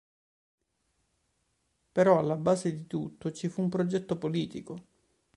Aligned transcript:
Però 1.91 2.17
alla 2.17 2.35
base 2.35 2.73
di 2.75 2.87
tutto 2.87 3.31
ci 3.31 3.49
fu 3.49 3.61
un 3.61 3.69
progetto 3.69 4.17
politico. 4.17 4.83